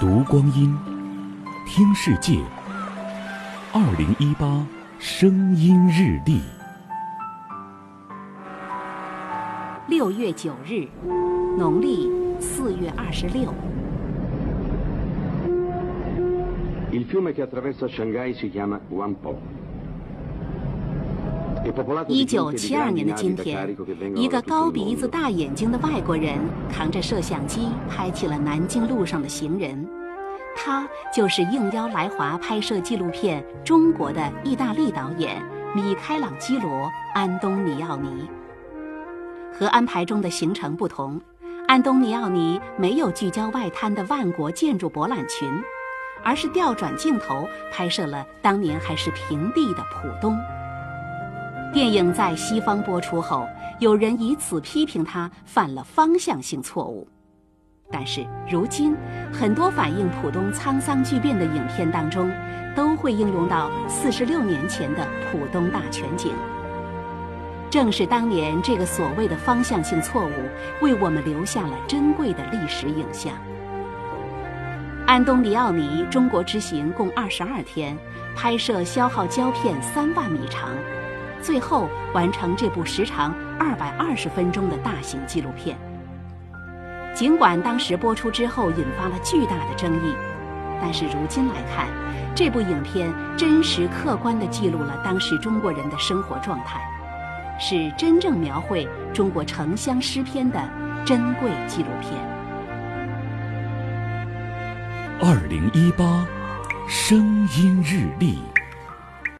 [0.00, 0.76] 读光阴，
[1.66, 2.40] 听世界。
[3.72, 4.66] 二零一八
[4.98, 6.40] 声音日历，
[9.86, 10.88] 六月九日，
[11.56, 12.10] 农历
[12.40, 13.54] 四月二十六。
[16.90, 19.38] Il fiume che attraversa Shanghai si chiama Huangpo.
[22.08, 23.74] 一九七二年的今天
[24.14, 26.38] 一个高鼻子大眼睛的外国人
[26.70, 29.88] 扛着摄像机拍起了南京路上的行人。
[30.56, 35.42] 他就是应邀来华拍摄纪录片中国的意大利导演
[35.74, 36.70] 米开朗基罗·
[37.12, 38.28] 安东尼奥尼。
[39.52, 41.20] 和安排中的行程不同，
[41.66, 45.48] 安东尼奥尼没有聚焦外滩的万国建筑博览群，
[46.22, 50.36] 而是调转镜头拍摄了当年还是平地的浦东。
[51.74, 53.48] 电影在西方播出后，
[53.80, 57.04] 有人以此批评他犯了方向性错误。
[57.90, 58.94] 但是如今，
[59.32, 62.30] 很多反映浦东沧桑巨变的影片当中，
[62.76, 66.30] 都会应用到四十六年前的浦东大全景。
[67.70, 70.30] 正是当年这个所谓的方向性错误，
[70.80, 73.32] 为我们留下了珍贵的历史影像。
[75.08, 77.98] 安东尼奥尼中国之行共二十二天，
[78.36, 80.70] 拍摄消耗胶片三万米长，
[81.44, 85.76] 最后完成这部时长二百二十分钟的大型纪录片。
[87.14, 90.14] 尽管当时播出之后引发了巨大的争议，
[90.80, 91.86] 但是如今来看，
[92.34, 96.80] 这部影片真实客观地记录了当时中国人的生活状态，
[97.60, 100.58] 是真正描绘中国城乡诗篇的
[101.04, 102.12] 珍贵纪录片。
[105.20, 106.26] 二零一八
[106.88, 108.53] 声音日历。